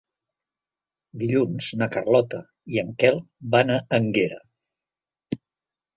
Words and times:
Dilluns 1.23 1.67
na 1.81 1.89
Carlota 1.97 2.41
i 2.77 2.83
en 2.85 2.91
Quel 3.03 3.23
van 3.57 3.75
a 3.77 3.79
Énguera. 3.99 4.41